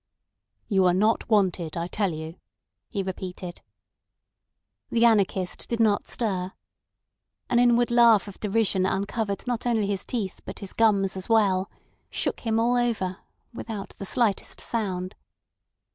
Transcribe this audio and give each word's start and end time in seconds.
"You 0.67 0.87
are 0.87 0.95
not 0.95 1.29
wanted, 1.29 1.77
I 1.77 1.85
tell 1.85 2.11
you," 2.11 2.37
he 2.89 3.03
repeated. 3.03 3.61
The 4.89 5.05
anarchist 5.05 5.69
did 5.69 5.79
not 5.79 6.07
stir. 6.07 6.53
An 7.51 7.59
inward 7.59 7.91
laugh 7.91 8.27
of 8.27 8.39
derision 8.39 8.87
uncovered 8.87 9.45
not 9.45 9.67
only 9.67 9.85
his 9.85 10.03
teeth 10.03 10.41
but 10.43 10.57
his 10.57 10.73
gums 10.73 11.15
as 11.15 11.29
well, 11.29 11.69
shook 12.09 12.39
him 12.39 12.59
all 12.59 12.77
over, 12.77 13.19
without 13.53 13.89
the 13.99 14.07
slightest 14.07 14.59
sound. 14.59 15.13